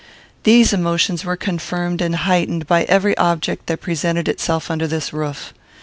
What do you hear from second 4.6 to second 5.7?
under this roof.